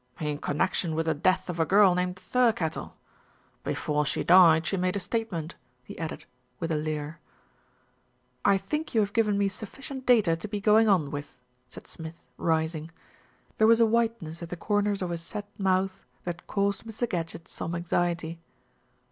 [0.19, 2.97] "In connection with the death of a girl named Thir kettle.
[3.63, 6.25] Before she died she made a statement," he added,
[6.59, 7.19] with a leer.
[8.43, 11.37] "I think you have given me sufficient data to be going on with,"
[11.69, 12.89] said Smith, rising.
[13.59, 17.07] There was a whiteness at the corners of his set mouth that caused Mr.
[17.07, 18.39] Gadgett some anxiety.